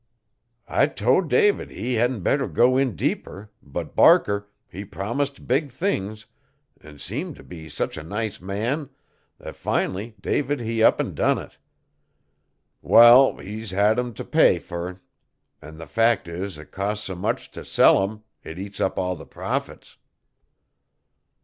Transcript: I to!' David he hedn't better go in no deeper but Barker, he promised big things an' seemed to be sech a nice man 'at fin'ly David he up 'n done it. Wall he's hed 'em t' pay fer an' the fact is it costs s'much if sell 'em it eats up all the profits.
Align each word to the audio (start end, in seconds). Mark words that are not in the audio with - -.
I 0.67 0.87
to!' 0.87 1.21
David 1.21 1.69
he 1.69 1.93
hedn't 1.93 2.21
better 2.23 2.47
go 2.47 2.75
in 2.75 2.87
no 2.87 2.93
deeper 2.95 3.51
but 3.61 3.95
Barker, 3.95 4.49
he 4.67 4.83
promised 4.83 5.45
big 5.45 5.69
things 5.69 6.25
an' 6.79 6.97
seemed 6.97 7.35
to 7.35 7.43
be 7.43 7.69
sech 7.69 7.97
a 7.97 8.01
nice 8.01 8.41
man 8.41 8.89
'at 9.39 9.55
fin'ly 9.55 10.15
David 10.19 10.59
he 10.59 10.81
up 10.81 10.99
'n 10.99 11.13
done 11.13 11.37
it. 11.37 11.59
Wall 12.81 13.37
he's 13.37 13.69
hed 13.69 13.99
'em 13.99 14.15
t' 14.15 14.23
pay 14.23 14.57
fer 14.57 14.99
an' 15.61 15.77
the 15.77 15.85
fact 15.85 16.27
is 16.27 16.57
it 16.57 16.71
costs 16.71 17.05
s'much 17.07 17.55
if 17.55 17.67
sell 17.67 18.01
'em 18.01 18.23
it 18.43 18.57
eats 18.57 18.81
up 18.81 18.97
all 18.97 19.15
the 19.15 19.27
profits. 19.27 19.97